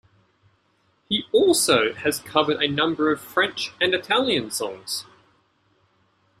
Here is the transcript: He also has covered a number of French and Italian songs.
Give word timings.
He 1.09 1.25
also 1.31 1.93
has 1.93 2.21
covered 2.21 2.59
a 2.59 2.67
number 2.67 3.11
of 3.11 3.21
French 3.21 3.71
and 3.79 3.93
Italian 3.93 4.49
songs. 4.49 5.05